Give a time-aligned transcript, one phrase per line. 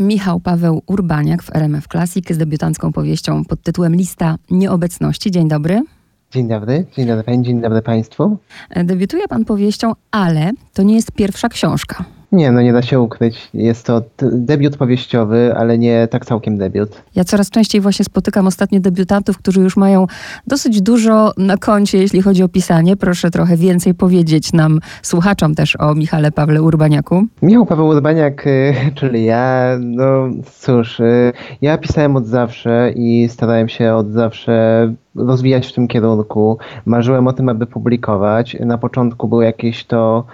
[0.00, 5.30] Michał Paweł Urbaniak w RMF Classic z debiutancką powieścią pod tytułem Lista Nieobecności.
[5.30, 5.82] Dzień dobry.
[6.30, 8.38] Dzień dobry, dzień dobry Pani, dzień dobry Państwu.
[8.84, 12.04] Debiutuje Pan powieścią, ale to nie jest pierwsza książka.
[12.32, 13.48] Nie, no nie da się ukryć.
[13.54, 17.02] Jest to debiut powieściowy, ale nie tak całkiem debiut.
[17.14, 20.06] Ja coraz częściej właśnie spotykam ostatnio debiutantów, którzy już mają
[20.46, 22.96] dosyć dużo na koncie, jeśli chodzi o pisanie.
[22.96, 27.26] Proszę trochę więcej powiedzieć nam, słuchaczom też o Michale Pawle Urbaniaku.
[27.42, 30.28] Michał Paweł Urbaniak, y, czyli ja, no
[30.60, 36.58] cóż, y, ja pisałem od zawsze i starałem się od zawsze rozwijać w tym kierunku.
[36.86, 38.56] Marzyłem o tym, aby publikować.
[38.60, 40.24] Na początku były jakieś to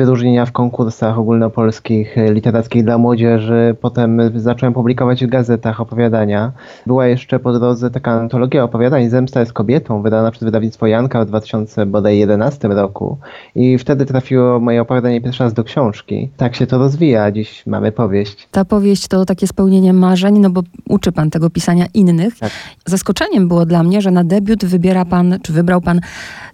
[0.00, 3.76] wyróżnienia w konkursach ogólnopolskich, e, literackich dla młodzieży.
[3.80, 6.52] Potem zacząłem publikować w gazetach opowiadania.
[6.86, 11.26] Była jeszcze po drodze taka antologia opowiadań Zemsta jest kobietą, wydana przez wydawnictwo Janka w
[11.26, 13.18] 2011 roku.
[13.54, 16.30] I wtedy trafiło moje opowiadanie pierwszy raz do książki.
[16.36, 17.32] Tak się to rozwija.
[17.32, 18.48] Dziś mamy powieść.
[18.50, 22.38] Ta powieść to takie spełnienie marzeń, no bo uczy pan tego pisania innych.
[22.38, 22.50] Tak.
[22.86, 26.00] Zaskoczeniem było dla mnie, że na debiut wybiera pan, czy wybrał pan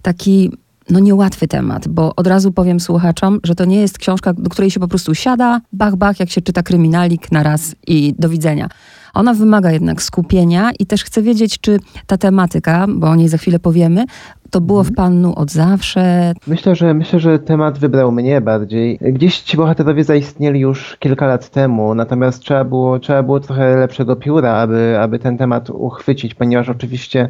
[0.01, 0.51] taki
[0.89, 4.71] no niełatwy temat, bo od razu powiem słuchaczom, że to nie jest książka, do której
[4.71, 8.69] się po prostu siada, bach, bach, jak się czyta kryminalik na raz i do widzenia.
[9.13, 13.37] Ona wymaga jednak skupienia i też chcę wiedzieć, czy ta tematyka, bo o niej za
[13.37, 14.05] chwilę powiemy,
[14.49, 14.95] to było w mhm.
[14.95, 16.33] Panu od zawsze?
[16.47, 18.99] Myślę, że myślę, że temat wybrał mnie bardziej.
[19.01, 24.15] Gdzieś ci bohaterowie zaistnieli już kilka lat temu, natomiast trzeba było, trzeba było trochę lepszego
[24.15, 27.29] pióra, aby, aby ten temat uchwycić, ponieważ oczywiście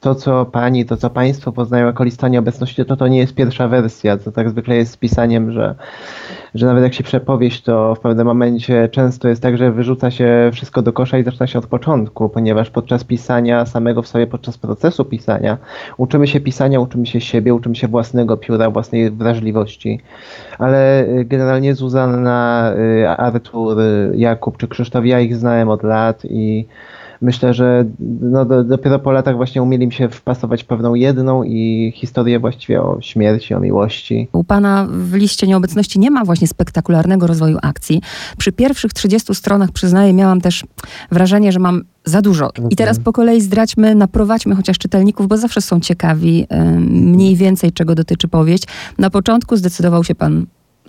[0.00, 3.68] to, co pani, to, co państwo poznają jako lista nieobecności, to to nie jest pierwsza
[3.68, 4.16] wersja.
[4.16, 5.74] To tak zwykle jest z pisaniem, że,
[6.54, 10.50] że nawet jak się przepowieść, to w pewnym momencie często jest tak, że wyrzuca się
[10.52, 14.58] wszystko do kosza i zaczyna się od początku, ponieważ podczas pisania samego w sobie, podczas
[14.58, 15.58] procesu pisania,
[15.96, 20.00] uczymy się pisania, uczymy się siebie, uczymy się własnego pióra, własnej wrażliwości.
[20.58, 23.78] Ale y, generalnie Zuzanna, y, Artur,
[24.14, 26.66] Jakub czy Krzysztof, ja ich znałem od lat i
[27.20, 27.84] myślę, że
[28.20, 32.82] no, do, dopiero po latach właśnie umieli mi się wpasować pewną jedną i historię właściwie
[32.82, 34.28] o śmierci, o miłości.
[34.32, 38.02] U Pana w liście nieobecności nie ma właśnie spektakularnego rozwoju akcji.
[38.38, 40.64] Przy pierwszych 30 stronach, przyznaję, miałam też
[41.10, 42.50] wrażenie, że mam za dużo.
[42.70, 46.46] I teraz po kolei zdradźmy, naprowadźmy chociaż czytelników, bo zawsze są ciekawi
[46.90, 48.64] mniej więcej, czego dotyczy powieść.
[48.98, 50.46] Na początku zdecydował się Pan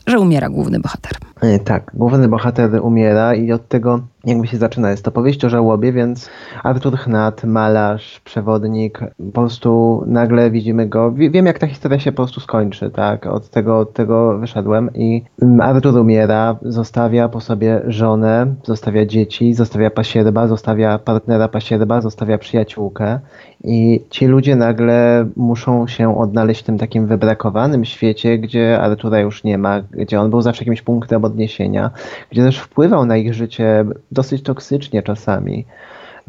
[0.07, 1.12] że umiera główny bohater.
[1.41, 4.91] E, tak, główny bohater umiera i od tego jakby się zaczyna.
[4.91, 6.30] Jest to powieść o żałobie, więc
[6.63, 9.00] Artur Chnat, malarz, przewodnik,
[9.34, 11.12] po prostu nagle widzimy go.
[11.12, 13.28] Wiem, jak ta historia się po prostu skończy, tak?
[13.28, 15.24] Od tego, od tego wyszedłem i
[15.62, 23.19] Artur umiera, zostawia po sobie żonę, zostawia dzieci, zostawia pasierba, zostawia partnera pasierba, zostawia przyjaciółkę
[23.63, 29.44] i ci ludzie nagle muszą się odnaleźć w tym takim wybrakowanym świecie, gdzie Artura już
[29.44, 31.91] nie ma, gdzie on był zawsze jakimś punktem odniesienia,
[32.31, 35.66] gdzie też wpływał na ich życie dosyć toksycznie czasami.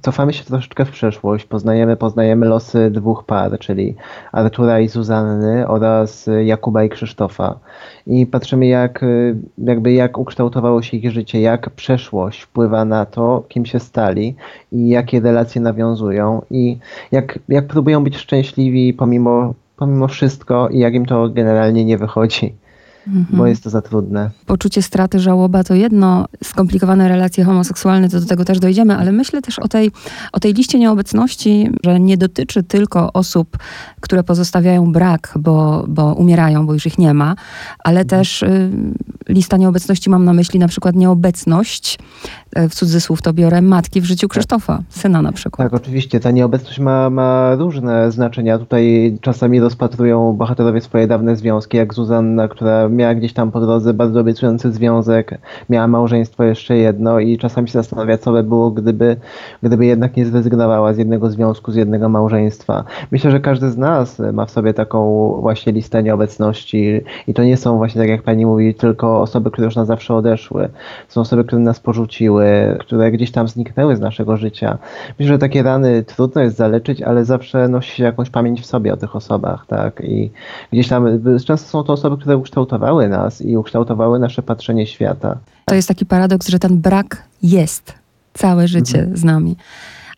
[0.02, 3.94] Cofamy się troszeczkę w przeszłość, poznajemy, poznajemy losy dwóch par, czyli
[4.32, 7.58] Artura i Zuzanny oraz Jakuba i Krzysztofa.
[8.06, 9.04] I patrzymy, jak,
[9.58, 14.34] jakby jak ukształtowało się ich życie, jak przeszłość wpływa na to, kim się stali
[14.72, 16.78] i jakie relacje nawiązują i
[17.12, 22.54] jak, jak próbują być szczęśliwi pomimo, pomimo wszystko i jak im to generalnie nie wychodzi
[23.06, 23.38] mhm.
[23.38, 24.30] bo jest to za trudne.
[24.46, 29.42] Poczucie straty, żałoba to jedno, skomplikowane relacje homoseksualne, to do tego też dojdziemy, ale myślę
[29.42, 29.90] też o tej,
[30.32, 33.58] o tej liście nieobecności, że nie dotyczy tylko osób,
[34.00, 37.34] które pozostawiają brak, bo, bo umierają, bo już ich nie ma,
[37.78, 38.08] ale mhm.
[38.08, 38.70] też y,
[39.28, 41.98] lista nieobecności mam na myśli na przykład nieobecność
[42.54, 45.70] E, w cudzysłów to biorę, matki w życiu Krzysztofa, syna na przykład.
[45.70, 46.20] Tak, oczywiście.
[46.20, 48.58] Ta nieobecność ma, ma różne znaczenia.
[48.58, 53.94] Tutaj czasami rozpatrują bohaterowie swoje dawne związki, jak Zuzanna, która miała gdzieś tam po drodze
[53.94, 55.38] bardzo obiecujący związek,
[55.70, 59.16] miała małżeństwo jeszcze jedno i czasami się zastanawia, co by było, gdyby,
[59.62, 62.84] gdyby jednak nie zrezygnowała z jednego związku, z jednego małżeństwa.
[63.10, 67.56] Myślę, że każdy z nas ma w sobie taką właśnie listę nieobecności i to nie
[67.56, 70.68] są właśnie, tak jak pani mówi, tylko osoby, które już na zawsze odeszły.
[71.08, 74.78] Są osoby, które nas porzuciły, które gdzieś tam zniknęły z naszego życia.
[75.18, 78.92] Myślę, że takie rany trudno jest zaleczyć, ale zawsze nosi się jakąś pamięć w sobie
[78.92, 80.00] o tych osobach, tak?
[80.04, 80.30] I
[80.72, 81.06] gdzieś tam
[81.46, 85.38] często są to osoby, które ukształtowały nas i ukształtowały nasze patrzenie świata.
[85.64, 87.94] To jest taki paradoks, że ten brak jest
[88.34, 89.16] całe życie mhm.
[89.16, 89.56] z nami.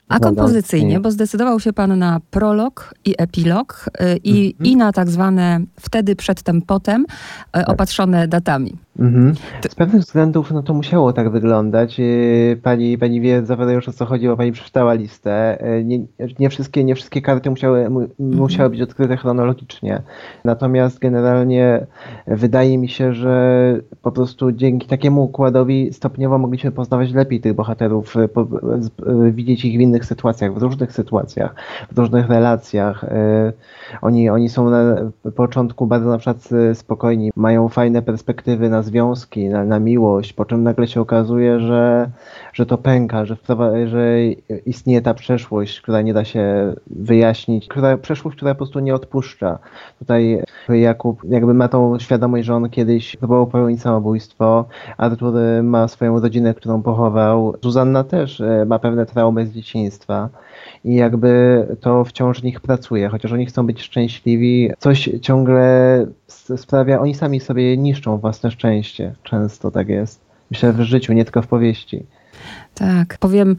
[0.08, 4.66] A kompozycyjnie, bo zdecydował się pan na prolog i epilog y, i, mhm.
[4.66, 7.06] i na tak zwane wtedy, przedtem, potem y,
[7.52, 7.68] tak.
[7.68, 8.76] opatrzone datami.
[8.98, 9.34] Mhm.
[9.68, 12.00] Z pewnych względów no to musiało tak wyglądać.
[12.00, 15.64] Y, pani, pani wie zapewne już o co chodziło, pani przeczytała listę.
[15.78, 15.98] Y, nie,
[16.38, 18.08] nie, wszystkie, nie wszystkie karty musiały, mhm.
[18.18, 20.02] musiały być odkryte chronologicznie.
[20.44, 21.86] Natomiast generalnie
[22.26, 28.16] wydaje mi się, że po prostu dzięki takiemu układowi stopniowo mogliśmy poznawać lepiej tych bohaterów,
[28.16, 31.54] y, widzieć ich w innych sytuacjach, w różnych sytuacjach,
[31.92, 33.04] w różnych relacjach.
[34.02, 34.96] Oni, oni są na
[35.36, 40.62] początku bardzo na przykład spokojni, mają fajne perspektywy na związki, na, na miłość, po czym
[40.62, 42.10] nagle się okazuje, że,
[42.52, 43.36] że to pęka, że,
[43.86, 44.18] że
[44.66, 49.58] istnieje ta przeszłość, która nie da się wyjaśnić, która, przeszłość, która po prostu nie odpuszcza.
[49.98, 54.64] Tutaj Jakub jakby ma tą świadomość, że on kiedyś próbował popełnić samobójstwo,
[54.96, 60.28] Artur ma swoją rodzinę, którą pochował, Zuzanna też e, ma pewne traumy z dzieciństwa
[60.84, 66.06] i jakby to wciąż w nich pracuje, chociaż oni chcą być szczęśliwi, coś ciągle
[66.56, 69.14] sprawia, oni sami sobie niszczą własne szczęście.
[69.22, 70.20] Często tak jest.
[70.50, 72.06] Myślę w życiu, nie tylko w powieści.
[72.74, 73.18] Tak.
[73.20, 73.56] Powiem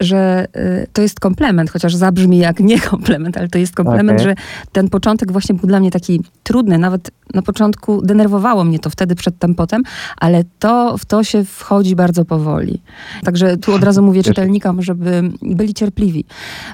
[0.00, 4.24] że y, to jest komplement, chociaż zabrzmi jak nie komplement, ale to jest komplement, okay.
[4.24, 4.34] że
[4.72, 6.78] ten początek właśnie był dla mnie taki trudny.
[6.78, 9.82] Nawet na początku denerwowało mnie to wtedy przed tempotem,
[10.16, 12.82] ale to w to się wchodzi bardzo powoli.
[13.24, 16.24] Także tu od razu mówię czytelnikom, żeby byli cierpliwi,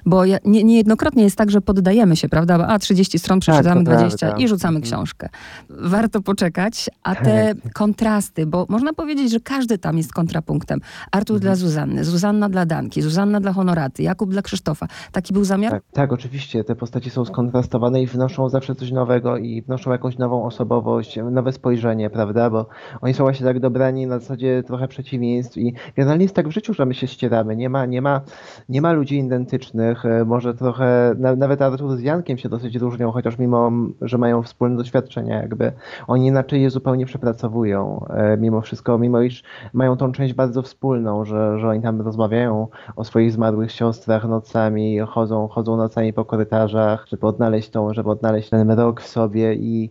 [0.06, 2.66] bo ja, nie, niejednokrotnie jest tak, że poddajemy się, prawda?
[2.66, 4.44] A 30 stron przeczytamy, tak, 20 prawda.
[4.44, 4.82] i rzucamy mhm.
[4.82, 5.28] książkę.
[5.70, 7.72] Warto poczekać, a te tak.
[7.72, 10.80] kontrasty, bo można powiedzieć, że każdy tam jest kontrapunktem.
[11.10, 11.40] Artur mhm.
[11.40, 14.86] dla Zuzanny, Zuzanna dla Danki, Zuzanna Zuzanna dla Honoraty, Jakub dla Krzysztofa.
[15.12, 15.72] Taki był zamiar?
[15.72, 16.64] Tak, tak, oczywiście.
[16.64, 21.52] Te postaci są skontrastowane i wnoszą zawsze coś nowego i wnoszą jakąś nową osobowość, nowe
[21.52, 22.50] spojrzenie, prawda?
[22.50, 22.66] Bo
[23.00, 26.74] oni są właśnie tak dobrani na zasadzie trochę przeciwieństw i generalnie jest tak w życiu,
[26.74, 27.56] że my się ścieramy.
[27.56, 28.20] Nie ma, nie ma,
[28.68, 30.06] nie ma ludzi identycznych.
[30.06, 34.76] E, może trochę, nawet Artur z Jankiem się dosyć różnią, chociaż mimo, że mają wspólne
[34.76, 35.72] doświadczenia jakby.
[36.06, 41.24] Oni inaczej je zupełnie przepracowują e, mimo wszystko, mimo iż mają tą część bardzo wspólną,
[41.24, 47.06] że, że oni tam rozmawiają o swoich zmarłych siostrach nocami, chodzą, chodzą nocami po korytarzach,
[47.10, 49.90] żeby odnaleźć tą, żeby odnaleźć ten mrok w sobie i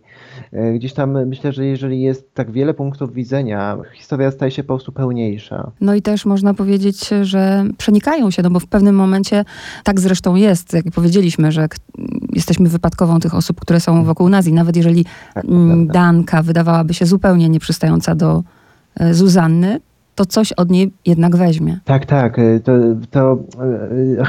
[0.52, 4.66] e, gdzieś tam myślę, że jeżeli jest tak wiele punktów widzenia, historia staje się po
[4.66, 5.70] prostu pełniejsza.
[5.80, 9.44] No i też można powiedzieć, że przenikają się, no bo w pewnym momencie
[9.84, 11.68] tak zresztą jest, jak powiedzieliśmy, że
[12.32, 15.04] jesteśmy wypadkową tych osób, które są wokół nas i nawet jeżeli
[15.34, 15.44] tak,
[15.86, 18.42] Danka wydawałaby się zupełnie nieprzystająca do
[18.94, 19.80] e, Zuzanny,
[20.16, 21.78] to coś od niej jednak weźmie.
[21.84, 22.38] Tak, tak.
[22.38, 22.72] Y, to,
[23.10, 23.38] to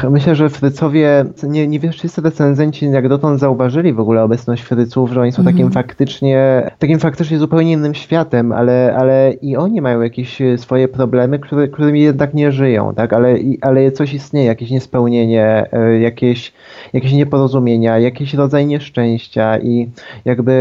[0.05, 5.11] y, myślę, że Frycowie, nie, nie wszyscy recenzenci jak dotąd zauważyli w ogóle obecność Fryców,
[5.11, 5.57] że oni są mm -hmm.
[5.57, 10.87] takim faktycznie, takim faktycznie zupełnie innym światem, ale, ale i oni mają jakieś y, swoje
[10.87, 13.13] problemy, które, którymi jednak nie żyją, tak?
[13.13, 15.69] Ale, ale coś istnieje, jakieś niespełnienie,
[16.01, 16.53] jakieś,
[16.93, 19.89] jakieś nieporozumienia, jakiś rodzaj nieszczęścia i
[20.25, 20.57] jakby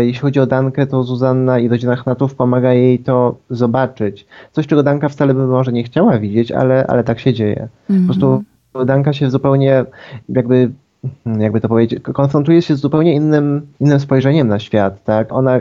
[0.00, 4.26] jeśli chodzi o Dankę, to Zuzanna i rodzina Chnatów pomaga jej to zobaczyć.
[4.52, 7.68] Coś czego Danka wcale by może nie chciała widzieć, ale, ale tak się dzieje.
[7.90, 8.06] Mm -hmm.
[8.06, 8.44] Po prostu
[8.74, 8.86] mhm.
[8.86, 9.84] Danka się zupełnie
[10.28, 10.70] jakby
[11.38, 15.32] jakby to powiedzieć, konfrontuje się z zupełnie innym, innym spojrzeniem na świat, tak?
[15.32, 15.60] Ona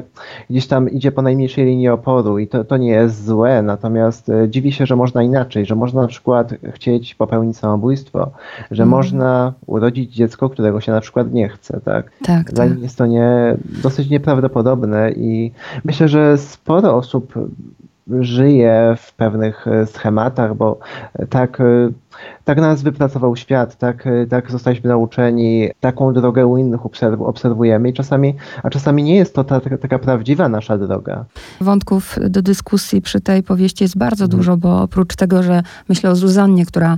[0.50, 4.50] gdzieś tam idzie po najmniejszej linii oporu i to, to nie jest złe, natomiast e,
[4.50, 8.32] dziwi się, że można inaczej, że można na przykład chcieć popełnić samobójstwo,
[8.72, 8.90] że mm.
[8.90, 12.12] można urodzić dziecko, którego się na przykład nie chce, tak?
[12.24, 12.80] tak Dla tak.
[12.80, 15.52] jest to nie, dosyć nieprawdopodobne i
[15.86, 17.34] myślę, że sporo osób
[18.20, 20.80] żyje w pewnych e, schematach, bo
[21.14, 21.64] e, tak, e,
[22.44, 26.82] tak nas wypracował świat, tak, tak zostaliśmy nauczeni, taką drogę u innych
[27.20, 31.26] obserwujemy i czasami, a czasami nie jest to ta, taka prawdziwa nasza droga.
[31.62, 34.40] Wątków do dyskusji przy tej powieści jest bardzo mhm.
[34.40, 36.98] dużo, bo oprócz tego, że myślę o Zuzannie, która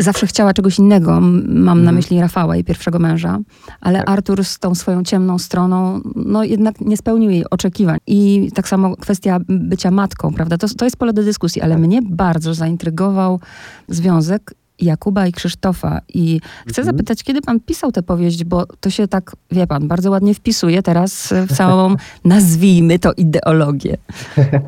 [0.00, 1.20] zawsze chciała czegoś innego.
[1.20, 1.94] Mam na mhm.
[1.94, 3.38] myśli Rafała, jej pierwszego męża,
[3.80, 4.10] ale tak.
[4.10, 7.98] Artur z tą swoją ciemną stroną, no jednak nie spełnił jej oczekiwań.
[8.06, 10.58] I tak samo kwestia bycia matką, prawda?
[10.58, 11.84] To, to jest pole do dyskusji, ale tak.
[11.84, 13.40] mnie bardzo zaintrygował
[13.88, 16.00] związek Jakuba i Krzysztofa.
[16.14, 16.96] I chcę mhm.
[16.96, 20.82] zapytać, kiedy pan pisał tę powieść, bo to się tak, wie pan, bardzo ładnie wpisuje
[20.82, 23.96] teraz w całą, nazwijmy to, ideologię.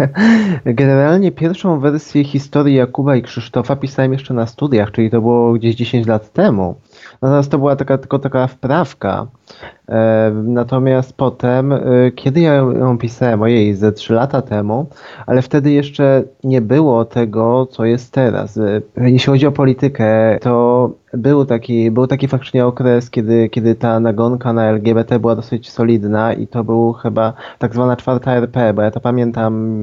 [0.65, 5.75] Generalnie pierwszą wersję historii Jakuba i Krzysztofa pisałem jeszcze na studiach, czyli to było gdzieś
[5.75, 6.75] 10 lat temu.
[7.23, 9.27] Natomiast to była taka, tylko taka wprawka.
[9.89, 11.81] E, natomiast potem, e,
[12.15, 14.87] kiedy ja ją pisałem, ojej, ze 3 lata temu,
[15.27, 18.59] ale wtedy jeszcze nie było tego, co jest teraz.
[18.59, 24.01] E, jeśli chodzi o politykę, to był taki, był taki faktycznie okres, kiedy, kiedy ta
[24.01, 28.83] nagonka na LGBT była dosyć solidna i to był chyba tak zwana czwarta RP, bo
[28.83, 29.79] ja to pamiętam,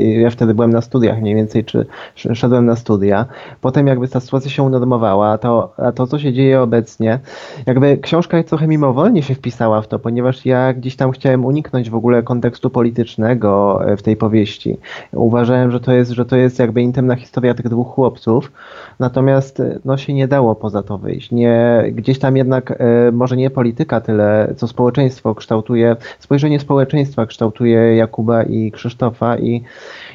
[0.00, 3.26] ja wtedy byłem na studiach mniej więcej, czy szedłem na studia.
[3.60, 7.18] Potem jakby ta sytuacja się unormowała, a to, a to co się dzieje obecnie,
[7.66, 11.94] jakby książka trochę mimowolnie się wpisała w to, ponieważ ja gdzieś tam chciałem uniknąć w
[11.94, 14.78] ogóle kontekstu politycznego e, w tej powieści.
[15.12, 18.52] Uważałem, że to jest, że to jest jakby intymna historia tych dwóch chłopców,
[18.98, 21.30] natomiast e, no się nie dało poza to wyjść.
[21.30, 27.96] Nie, gdzieś tam jednak e, może nie polityka tyle, co społeczeństwo kształtuje, spojrzenie społeczeństwa kształtuje
[27.96, 29.62] Jakuba i Krzysztofa i,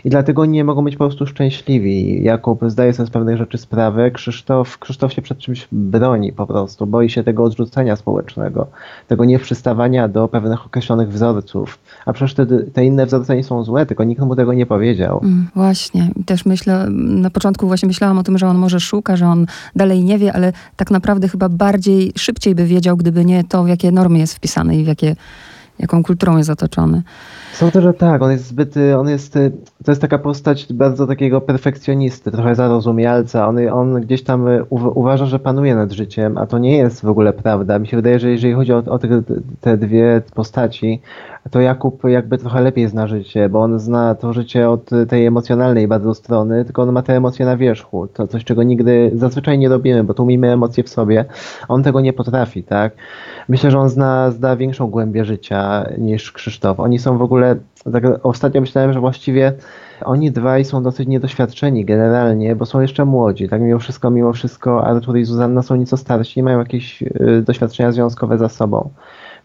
[0.05, 2.24] i dlatego nie mogą być po prostu szczęśliwi.
[2.24, 6.88] Jakub zdaje sobie z pewnych rzeczy sprawę, Krzysztof, Krzysztof się przed czymś broni po prostu,
[6.88, 8.54] boi się tego odrzucenia społecznego,
[9.07, 11.79] tego nieprzystawania do pewnych określonych wzorców.
[12.05, 15.19] A przecież te, te inne wzorce nie są złe, tylko nikt mu tego nie powiedział.
[15.24, 16.09] Mm, właśnie.
[16.25, 19.45] Też myślę, na początku właśnie myślałam o tym, że on może szuka, że on
[19.75, 23.67] dalej nie wie, ale tak naprawdę chyba bardziej, szybciej by wiedział, gdyby nie to, w
[23.67, 25.15] jakie normy jest wpisany i w jakie,
[25.79, 27.03] jaką kulturą jest otoczony.
[27.55, 29.33] Sądzę, że tak, on jest zbyt, on jest,
[29.85, 35.39] to jest taka postać bardzo takiego perfekcjonisty, trochę zarozumialca, on, on gdzieś tam uważa, że
[35.39, 37.79] panuje nad życiem, a to nie jest w ogóle prawda.
[37.79, 39.21] Mi się wydaje, że jeżeli chodzi o, o te,
[39.62, 41.01] te dwie postaci,
[41.51, 45.88] to Jakub jakby trochę lepiej zna życie, bo on zna to życie od tej emocjonalnej
[45.88, 48.07] bardzo strony, tylko on ma te emocje na wierzchu.
[48.07, 51.25] To coś, czego nigdy zazwyczaj nie robimy, bo tłumimy emocje w sobie.
[51.67, 52.93] On tego nie potrafi, tak?
[53.50, 56.79] Myślę, że on zna, zna większą głębię życia niż Krzysztof.
[56.79, 57.44] Oni są w ogóle,
[57.93, 59.53] tak ostatnio myślałem, że właściwie
[60.05, 63.49] oni dwaj są dosyć niedoświadczeni generalnie, bo są jeszcze młodzi.
[63.49, 67.43] Tak mimo wszystko, mimo wszystko Artur i Zuzanna są nieco starsi, nie mają jakieś y,
[67.45, 68.89] doświadczenia związkowe za sobą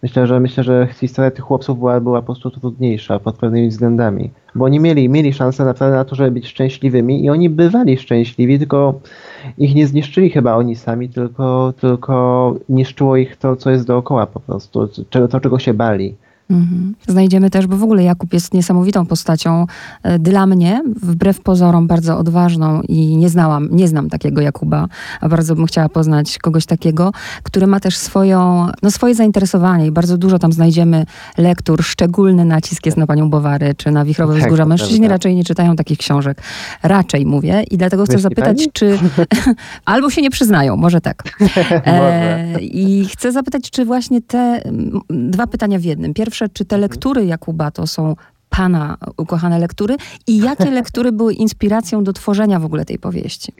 [0.02, 4.30] myślę, że myślę, że historia tych chłopców była, była po prostu trudniejsza pod pewnymi względami.
[4.54, 8.58] Bo oni mieli, mieli szansę naprawdę na to, żeby być szczęśliwymi i oni bywali szczęśliwi,
[8.58, 9.00] tylko
[9.58, 14.40] ich nie zniszczyli chyba oni sami, tylko, tylko niszczyło ich to, co jest dookoła po
[14.40, 16.16] prostu, to czego się bali.
[16.50, 16.94] Mhm.
[17.08, 19.66] Znajdziemy też, bo w ogóle Jakub jest niesamowitą postacią.
[20.02, 24.88] E, dla mnie, wbrew pozorom, bardzo odważną i nie znałam, nie znam takiego Jakuba,
[25.20, 29.90] a bardzo bym chciała poznać kogoś takiego, który ma też swoją, no swoje zainteresowanie i
[29.90, 31.06] bardzo dużo tam znajdziemy
[31.38, 31.84] lektur.
[31.84, 34.66] Szczególny nacisk jest na panią Bowary czy na Wichrowe tak, Wzgórza.
[34.66, 36.42] Mężczyźni raczej nie czytają takich książek.
[36.82, 38.72] Raczej mówię i dlatego chcę zapytać, pani?
[38.72, 38.98] czy
[39.84, 41.22] albo się nie przyznają, może tak.
[41.86, 44.62] E, I chcę zapytać, czy właśnie te
[45.10, 46.14] dwa pytania w jednym.
[46.14, 48.16] Pierwsze, czy te lektury Jakuba to są
[48.50, 53.52] Pana ukochane lektury i jakie lektury były inspiracją do tworzenia w ogóle tej powieści?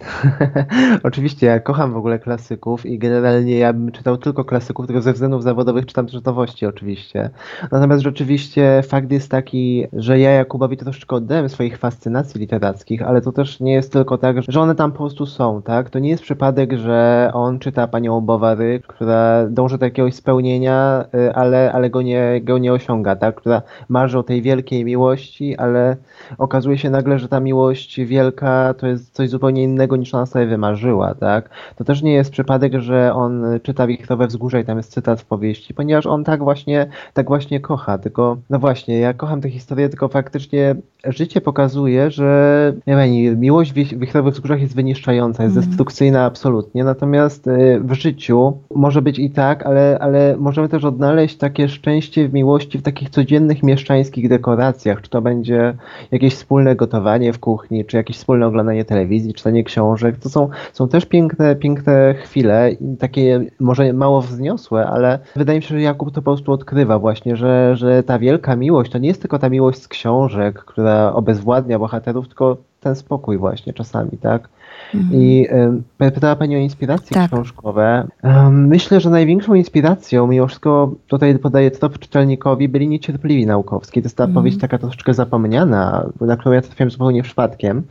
[1.03, 5.13] Oczywiście, ja kocham w ogóle klasyków i generalnie ja bym czytał tylko klasyków, tylko ze
[5.13, 7.31] względów zawodowych czytam też nowości oczywiście.
[7.73, 13.33] Natomiast rzeczywiście fakt jest taki, że ja Jakubowi troszeczkę oddałem swoich fascynacji literackich, ale to
[13.33, 15.91] też nie jest tylko tak, że one tam po prostu są, tak?
[15.91, 21.35] To nie jest przypadek, że on czyta panią Bowary, która dąży do jakiegoś spełnienia, y,
[21.35, 23.35] ale, ale go, nie, go nie osiąga, tak?
[23.35, 25.97] Która marzy o tej wielkiej miłości, ale
[26.39, 30.47] okazuje się nagle, że ta miłość wielka to jest coś zupełnie innego niż ona sobie
[30.47, 31.51] wymarzyła, tak?
[31.77, 35.25] To też nie jest przypadek, że on czyta Wichrowe Wzgórze i tam jest cytat w
[35.25, 39.89] powieści, ponieważ on tak właśnie, tak właśnie kocha, tylko no właśnie, ja kocham tę historię,
[39.89, 45.69] tylko faktycznie życie pokazuje, że nie wiem, miłość w Wichrowych Wzgórzach jest wyniszczająca, jest mm.
[45.69, 51.37] destrukcyjna absolutnie, natomiast y, w życiu może być i tak, ale, ale możemy też odnaleźć
[51.37, 55.75] takie szczęście w miłości w takich codziennych mieszczańskich dekoracjach, relacjach, czy to będzie
[56.11, 60.19] jakieś wspólne gotowanie w kuchni, czy jakieś wspólne oglądanie telewizji, czytanie książek.
[60.19, 65.75] To są, są też piękne, piękne chwile, takie może mało wzniosłe, ale wydaje mi się,
[65.75, 69.21] że Jakub to po prostu odkrywa właśnie, że, że ta wielka miłość to nie jest
[69.21, 74.49] tylko ta miłość z książek, która obezwładnia bohaterów, tylko ten spokój właśnie czasami, tak?
[74.95, 75.23] Mhm.
[75.23, 75.47] I
[76.01, 77.31] y, pytała Pani o inspiracje tak.
[77.31, 78.09] książkowe.
[78.23, 83.93] Um, myślę, że największą inspiracją, mimo wszystko tutaj podaję trop czytelnikowi, byli niecierpliwi naukowscy.
[83.93, 84.35] To jest ta mhm.
[84.35, 87.83] powieść taka troszeczkę zapomniana, na którą ja trafiłem zupełnie przypadkiem.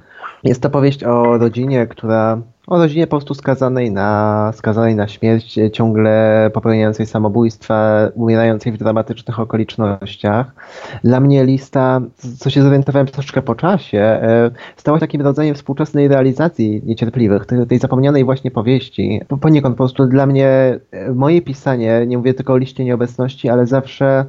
[0.44, 5.60] Jest to powieść o rodzinie, która o rodzinie po prostu skazanej na, skazanej na śmierć,
[5.74, 10.54] ciągle popełniającej samobójstwa, umierającej w dramatycznych okolicznościach.
[11.04, 12.02] Dla mnie lista,
[12.40, 17.80] co się zorientowałem troszeczkę po czasie, e, stała się takim rodzajem współczesnej realizacji niecierpliwych, tej,
[17.80, 19.22] zapomnianej właśnie powieści.
[19.42, 23.68] Poniekąd po prostu dla mnie e, moje pisanie, nie mówię tylko o liście nieobecności, ale
[23.68, 24.26] zawsze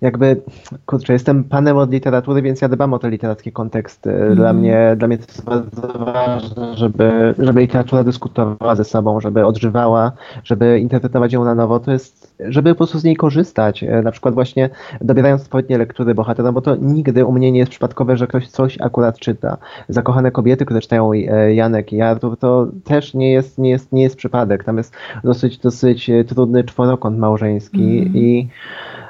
[0.00, 0.42] jakby,
[0.86, 4.12] kurczę, jestem panem od literatury, więc ja dbam o te literackie konteksty.
[4.34, 9.46] Dla mnie, dla mnie to jest bardzo ważne, żeby, żeby literatura dyskutowała ze sobą, żeby
[9.46, 10.12] odżywała,
[10.44, 11.80] żeby interpretować ją na nowo.
[11.80, 16.14] To jest żeby po prostu z niej korzystać, e, na przykład właśnie dobierając odpowiednie lektury
[16.14, 19.56] bohatera, bo to nigdy u mnie nie jest przypadkowe, że ktoś coś akurat czyta.
[19.88, 24.02] Zakochane kobiety, które czytają e, Janek i Artur, to też nie jest, nie jest, nie
[24.02, 24.64] jest przypadek.
[24.64, 28.16] Tam jest dosyć, dosyć trudny czworokąt małżeński mm.
[28.16, 28.48] i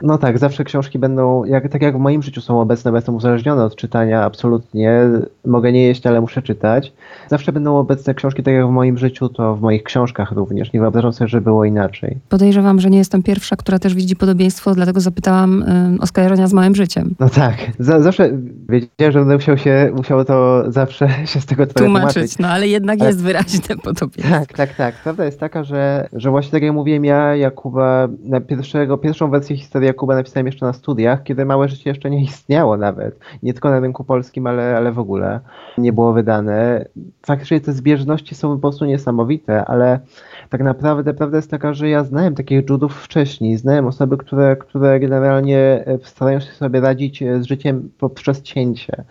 [0.03, 3.15] no tak, zawsze książki będą, jak, tak jak w moim życiu są obecne, bo jestem
[3.15, 5.01] uzależniony od czytania, absolutnie.
[5.47, 6.93] Mogę nie jeść, ale muszę czytać.
[7.29, 10.73] Zawsze będą obecne książki, tak jak w moim życiu, to w moich książkach również.
[10.73, 12.17] Nie wyobrażam sobie, że było inaczej.
[12.29, 16.53] Podejrzewam, że nie jestem pierwsza, która też widzi podobieństwo, dlatego zapytałam y, o skojarzenia z
[16.53, 17.15] małym życiem.
[17.21, 17.55] No tak.
[17.79, 18.31] Z zawsze
[18.69, 22.13] wiedziałem, że będę musiał się, musiał to zawsze się z tego tłumaczyć.
[22.15, 22.39] tłumaczyć.
[22.39, 24.39] No ale jednak jest wyraźne podobieństwo.
[24.39, 24.95] Tak, tak, tak.
[24.95, 29.57] Prawda jest taka, że, że właśnie tak jak mówiłem, ja Jakuba, na pierwszego, pierwszą wersję
[29.57, 33.19] historii Jakuba napisałem jeszcze na studiach, kiedy Małe Życie jeszcze nie istniało nawet.
[33.43, 35.41] Nie tylko na rynku polskim, ale, ale w ogóle
[35.79, 36.85] nie było wydane.
[37.27, 40.01] Faktycznie te zbieżności są po prostu niesamowite, ale
[40.49, 43.57] tak naprawdę prawda jest taka, że ja znałem takich Judów wcześniej.
[43.57, 49.05] Znałem osoby, które, które generalnie e, starają się sobie radzić e, z życiem poprzez cięcie.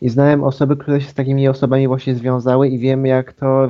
[0.00, 3.68] I znałem osoby, które się z takimi osobami właśnie związały i wiem, jak to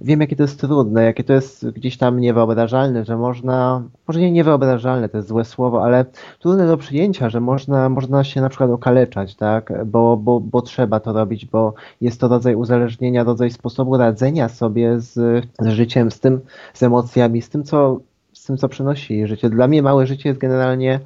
[0.00, 4.32] wiem, jakie to jest trudne, jakie to jest gdzieś tam niewyobrażalne, że można, może nie
[4.32, 6.04] niewyobrażalne, to jest złe słowo, ale
[6.40, 11.00] trudne do przyjęcia, że można, można się na przykład okaleczać, tak, bo, bo, bo trzeba
[11.00, 15.12] to robić, bo jest to rodzaj uzależnienia, rodzaj sposobu radzenia sobie z,
[15.58, 16.40] z życiem, z tym,
[16.74, 18.00] z emocjami, z tym, co
[18.48, 19.50] tym, co przynosi życie.
[19.50, 21.00] Dla mnie Małe Życie jest generalnie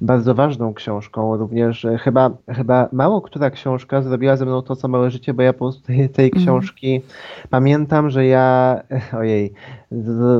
[0.00, 1.36] bardzo ważną książką.
[1.36, 5.42] Również e, chyba, chyba mało która książka zrobiła ze mną to, co Małe Życie, bo
[5.42, 6.44] ja po prostu tej, tej mhm.
[6.44, 7.02] książki
[7.50, 8.80] pamiętam, że ja,
[9.18, 9.52] ojej,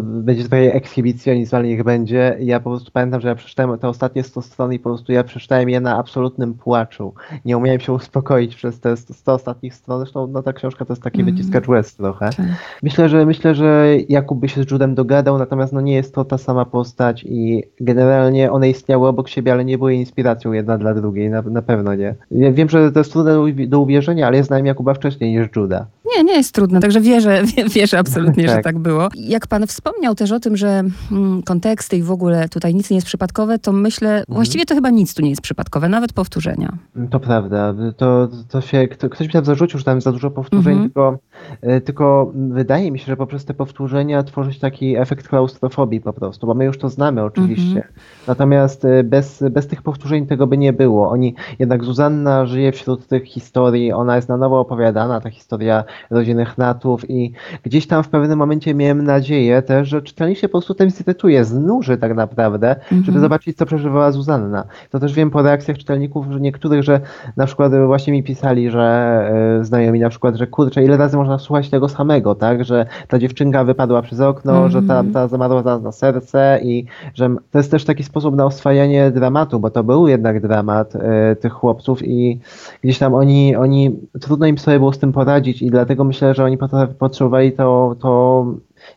[0.03, 2.37] będzie tutaj ekshibicjonizm, ale niech będzie.
[2.41, 5.25] Ja po prostu pamiętam, że ja przeczytałem te ostatnie 100 stron i po prostu ja
[5.25, 7.15] przeczytałem je na absolutnym płaczu.
[7.45, 10.01] Nie umiałem się uspokoić przez te 100 ostatnich stron.
[10.01, 11.35] Zresztą no, ta książka to jest taki mm.
[11.35, 12.31] wyciskacz łez trochę.
[12.31, 12.47] Tak.
[12.83, 16.25] Myślę, że myślę, że Jakub by się z Judem dogadał, natomiast no, nie jest to
[16.25, 20.95] ta sama postać i generalnie one istniały obok siebie, ale nie były inspiracją jedna dla
[20.95, 22.15] drugiej, na, na pewno nie.
[22.31, 25.87] Ja wiem, że to jest trudne do uwierzenia, ale ja znałem Jakuba wcześniej niż Juda.
[26.17, 27.43] Nie, nie jest trudne, także wierzę,
[27.75, 28.57] wierzę absolutnie, tak.
[28.57, 29.09] że tak było.
[29.15, 32.97] Jak pan wspomniał też o tym, że mm, konteksty i w ogóle tutaj nic nie
[32.97, 34.35] jest przypadkowe, to myślę, mhm.
[34.35, 36.79] właściwie to chyba nic tu nie jest przypadkowe, nawet powtórzenia.
[37.11, 37.75] To prawda.
[37.97, 40.91] To, to się, to, ktoś mi tam zarzucił, że tam za dużo powtórzeń, mhm.
[40.91, 41.19] tylko,
[41.63, 46.13] e, tylko wydaje mi się, że poprzez te powtórzenia tworzy się taki efekt klaustrofobii po
[46.13, 47.77] prostu, bo my już to znamy oczywiście.
[47.77, 47.95] Mhm.
[48.27, 51.11] Natomiast e, bez, bez tych powtórzeń tego by nie było.
[51.11, 56.45] Oni, jednak Zuzanna żyje wśród tych historii, ona jest na nowo opowiadana, ta historia rodziny
[56.45, 57.33] Hnatów i
[57.63, 61.45] gdzieś tam w pewnym momencie miałem nadzieję też, że czytelnik się po prostu tym zirytuje,
[61.45, 62.89] znuży tak naprawdę, -hmm.
[62.91, 63.21] żeby mhm.
[63.21, 64.65] zobaczyć, co przeżywała Zuzanna.
[64.91, 67.01] To też wiem po reakcjach czytelników, że niektórych, że
[67.37, 69.31] na przykład właśnie mi pisali, że
[69.61, 73.19] y, znajomi na przykład, że kurczę, ile razy można słuchać tego samego, tak, że ta
[73.19, 74.71] dziewczynka wypadła przez okno, -hmm.
[74.71, 78.47] że ta, ta zamarła zaraz na serce i że to jest też taki sposób na
[78.47, 81.01] oswajanie dramatu, bo to był jednak dramat y,
[81.37, 82.41] tych chłopców i
[82.83, 86.35] gdzieś tam oni, oni trudno im sobie było z tym poradzić i dlatego dlatego myślę,
[86.35, 86.59] że oni
[86.99, 88.47] potrzebowali to, to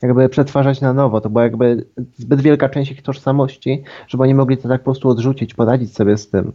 [0.02, 1.22] jakby przetwarzać na nowo.
[1.22, 5.10] To była jakby zbyt wielka część ich tożsamości, żeby oni mogli to tak po prostu
[5.10, 6.54] odrzucić, poradzić sobie z tym.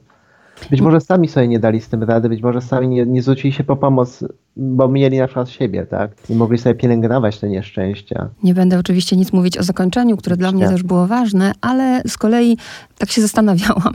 [0.70, 3.52] Być może sami sobie nie dali z tym rady, być może sami nie, nie zwrócili
[3.52, 4.24] się po pomoc,
[4.56, 6.10] bo mieli na przykład siebie, tak?
[6.30, 8.28] I mogli sobie pielęgnować te nieszczęścia.
[8.42, 12.18] Nie będę oczywiście nic mówić o zakończeniu, które dla mnie też było ważne, ale z
[12.18, 12.56] kolei
[12.98, 13.92] tak się zastanawiałam,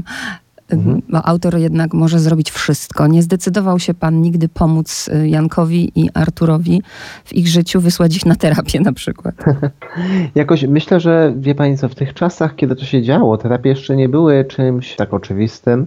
[0.70, 1.02] Mhm.
[1.10, 3.08] Bo autor jednak może zrobić wszystko.
[3.08, 6.82] Nie zdecydował się pan nigdy pomóc y, Jankowi i Arturowi
[7.26, 9.36] w ich życiu, wysłać ich na terapię na przykład.
[10.36, 13.96] Jakoś myślę, że wie pani co, w tych czasach, kiedy to się działo, terapie jeszcze
[13.96, 15.86] nie były czymś tak oczywistym.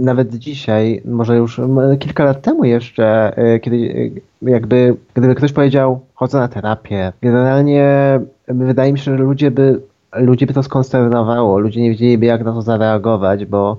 [0.00, 1.60] Nawet dzisiaj, może już
[1.98, 4.12] kilka lat temu jeszcze, y, kiedy y,
[4.42, 9.80] jakby, gdyby ktoś powiedział, chodzę na terapię, generalnie wydaje mi się, że ludzie by
[10.12, 13.76] ludzie by to skonsternowało, ludzie nie wiedzieliby jak na to zareagować, bo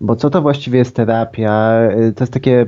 [0.00, 1.78] bo co to właściwie jest terapia?
[1.90, 2.66] Y, to jest takie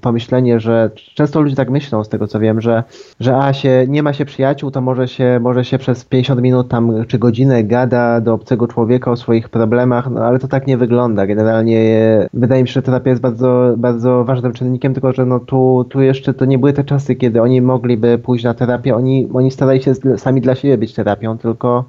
[0.00, 2.84] pomyślenie, że często ludzie tak myślą, z tego co wiem, że,
[3.20, 6.68] że a się, nie ma się przyjaciół, to może się, może się przez 50 minut
[6.68, 10.76] tam czy godzinę gada do obcego człowieka o swoich problemach, no ale to tak nie
[10.76, 11.26] wygląda.
[11.26, 15.86] Generalnie wydaje mi się, że terapia jest bardzo, bardzo ważnym czynnikiem, tylko że no tu,
[15.88, 19.50] tu jeszcze to nie były te czasy, kiedy oni mogliby pójść na terapię, oni, oni
[19.50, 21.84] starali się sami dla siebie być terapią, tylko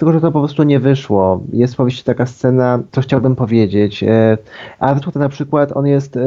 [0.00, 1.40] tylko że to po prostu nie wyszło.
[1.52, 4.02] Jest powieści taka scena, co chciałbym powiedzieć.
[4.02, 4.38] E,
[4.78, 6.20] Arthur na przykład, on jest, e,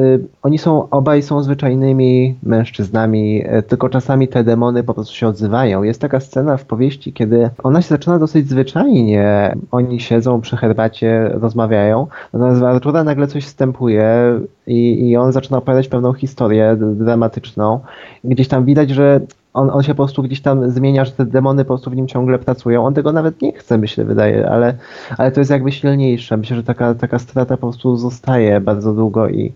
[0.43, 5.83] oni są, obaj są zwyczajnymi mężczyznami, e, tylko czasami te demony po prostu się odzywają.
[5.83, 9.55] Jest taka scena w powieści, kiedy ona się zaczyna dosyć zwyczajnie.
[9.71, 15.57] Oni siedzą przy herbacie, rozmawiają, natomiast w Artura nagle coś wstępuje i, i on zaczyna
[15.57, 17.79] opowiadać pewną historię dramatyczną.
[18.23, 19.21] Gdzieś tam widać, że
[19.53, 22.07] on, on się po prostu gdzieś tam zmienia, że te demony po prostu w nim
[22.07, 22.85] ciągle pracują.
[22.85, 24.73] On tego nawet nie chce, myślę, wydaje, ale,
[25.17, 26.37] ale to jest jakby silniejsze.
[26.37, 29.53] Myślę, że taka, taka strata po prostu zostaje bardzo długo i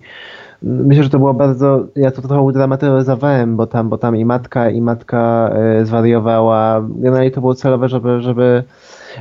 [0.61, 4.69] myślę, że to było bardzo, ja to trochę udramatyzowałem, bo tam, bo tam i matka,
[4.69, 6.81] i matka e, zwariowała.
[6.89, 8.63] Generalnie to było celowe, żeby, żeby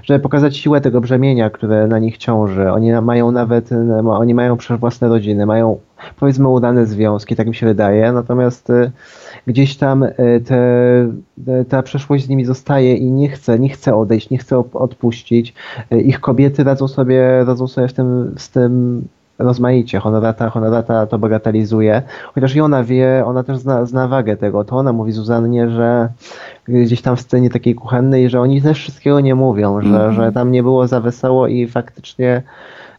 [0.02, 2.72] żeby pokazać siłę tego brzemienia, które na nich ciąży.
[2.72, 3.70] Oni mają nawet,
[4.04, 5.78] oni mają przecież własne rodziny, mają
[6.20, 8.90] powiedzmy udane związki, tak mi się wydaje, natomiast y,
[9.46, 10.12] gdzieś tam y,
[10.46, 15.54] te, ta przeszłość z nimi zostaje i nie chce, nie chce odejść, nie chce odpuścić.
[15.92, 19.02] Y, ich kobiety radzą sobie, radzą sobie w tym, z tym
[19.38, 19.98] rozmaicie.
[19.98, 22.02] Honorata, honorata to bagatelizuje,
[22.34, 24.64] chociaż i ona wie, ona też zna, zna wagę tego.
[24.64, 26.08] To ona mówi Zuzannie, że
[26.68, 30.14] gdzieś tam w scenie takiej kuchennej, że oni też wszystkiego nie mówią, że, mm -hmm.
[30.14, 32.42] że tam nie było za wesoło i faktycznie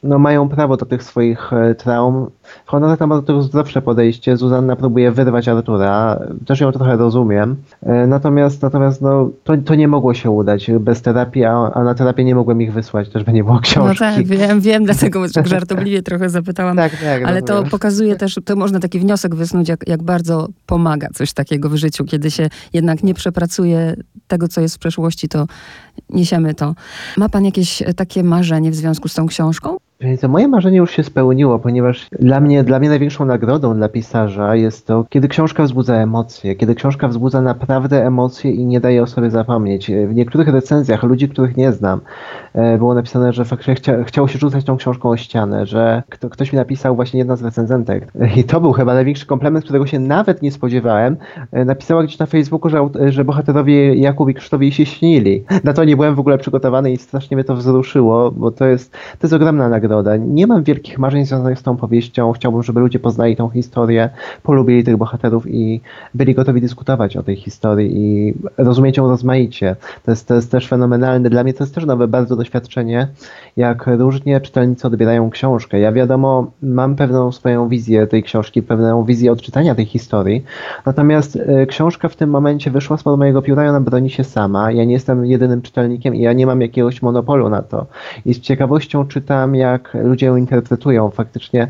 [0.04, 2.30] no, mają prawo do tych swoich e, traum.
[2.66, 4.38] Honorata ma do tego zdrowsze podejście.
[4.38, 6.20] Zuzanna próbuje wyrwać Artura.
[6.46, 7.56] Też ją trochę rozumiem.
[7.84, 11.96] E, natomiast natomiast no, to, to nie mogło się udać bez terapii, a, a na
[11.96, 14.04] terapię nie mogłem ich wysłać, też by nie było książki.
[14.04, 16.78] No tak, wiem, wiem, dlatego żartobliwie trochę zapytałam.
[16.78, 21.08] Tak, tak, ale to pokazuje też, to można taki wniosek wysnuć, jak, jak bardzo pomaga
[21.14, 23.96] coś takiego w życiu, kiedy się jednak nie przepracuje
[24.28, 25.46] tego, co jest w przeszłości, to
[26.10, 26.76] niesiemy to.
[27.18, 29.78] Ma pan jakieś takie marzenie w związku z tą książką?
[30.22, 34.56] To moje marzenie już się spełniło, ponieważ dla mnie, dla mnie największą nagrodą dla pisarza
[34.56, 39.08] jest to, kiedy książka wzbudza emocje, kiedy książka wzbudza naprawdę emocje i nie daje o
[39.08, 39.92] sobie zapomnieć.
[40.08, 42.02] W niektórych recenzjach ludzi, których nie znam,
[42.54, 46.30] e, było napisane, że faktycznie chcia, chciało się rzucać tą książką o ścianę, że kto,
[46.30, 50.00] ktoś mi napisał, właśnie jedna z recenzentek, i to był chyba największy komplement, którego się
[50.00, 51.18] nawet nie spodziewałem,
[51.52, 55.44] e, napisała gdzieś na Facebooku, że, że bohaterowie Jakub i Krzysztof się śnili.
[55.64, 58.92] Na to nie byłem w ogóle przygotowany i strasznie mnie to wzruszyło, bo to jest,
[58.92, 60.20] to jest ogromna nagroda nagrodę.
[60.20, 62.32] Nie mam wielkich marzeń związanych z tą powieścią.
[62.32, 64.10] Chciałbym, żeby ludzie poznali tą historię,
[64.44, 65.82] polubili tych bohaterów i
[66.14, 69.76] byli gotowi dyskutować o tej historii i rozumieć ją rozmaicie.
[70.06, 71.30] To jest, to jest też fenomenalne.
[71.30, 73.08] Dla mnie to jest też nowe bardzo doświadczenie,
[73.58, 75.80] jak różnie czytelnicy odbierają książkę.
[75.80, 80.44] Ja wiadomo, mam pewną swoją wizję tej książki, pewną wizję odczytania tej historii,
[80.86, 84.72] natomiast e, książka w tym momencie wyszła spod mojego pióra i ona broni się sama.
[84.72, 87.86] Ja nie jestem jedynym czytelnikiem i ja nie mam jakiegoś monopolu na to.
[88.26, 91.10] I z ciekawością czytam, jak jak ludzie ją interpretują.
[91.10, 91.68] Faktycznie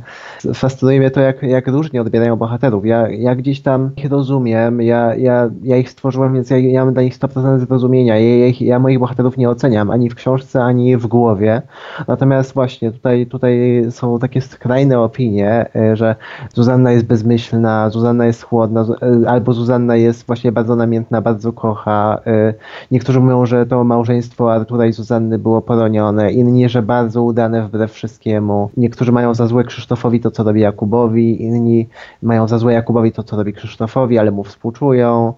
[0.53, 2.85] fascynuje mnie to, jak, jak różnie odbierają bohaterów.
[2.85, 6.93] Ja, ja gdzieś tam ich rozumiem, ja, ja, ja ich stworzyłem, więc ja, ja mam
[6.93, 8.19] dla nich 100% zrozumienia.
[8.19, 11.61] Ja, ja, ja moich bohaterów nie oceniam ani w książce, ani w głowie.
[12.07, 16.15] Natomiast właśnie tutaj, tutaj są takie skrajne opinie, e, że
[16.53, 18.85] Zuzanna jest bezmyślna, Zuzanna jest chłodna,
[19.25, 22.19] e, albo Zuzanna jest właśnie bardzo namiętna, bardzo kocha.
[22.27, 22.53] E,
[22.91, 27.96] niektórzy mówią, że to małżeństwo Artura i Zuzanny było poronione, inni, że bardzo udane wbrew
[27.97, 28.69] wszystkiemu.
[28.77, 31.87] Niektórzy mają za złe Krzysztofowi to, co robi Jakubowi, inni
[32.21, 35.33] mają za złe Jakubowi to, co robi Krzysztofowi, ale mu współczują.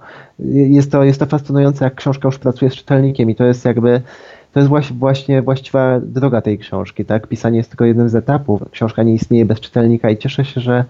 [0.50, 4.02] Jest to, jest to fascynujące, jak książka już pracuje z czytelnikiem i to jest jakby
[4.54, 7.28] to jest właśnie, właściwa droga tej książki, tak?
[7.28, 8.62] Pisanie jest tylko jednym z etapów.
[8.72, 10.86] Książka nie istnieje bez czytelnika i cieszę się, że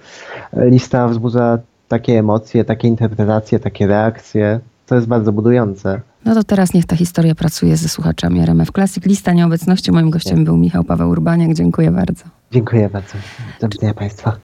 [0.53, 4.59] lista wzbudza takie emocje, takie interpretacje, takie reakcje.
[4.87, 6.01] To jest bardzo budujące.
[6.25, 9.05] No to teraz niech ta historia pracuje ze słuchaczami RMF Classic.
[9.05, 9.91] Lista nieobecności.
[9.91, 11.53] Moim gościem był Michał Paweł Urbaniak.
[11.53, 12.23] Dziękuję bardzo.
[12.51, 13.13] Dziękuję bardzo.
[13.61, 14.37] Do widzenia Państwa.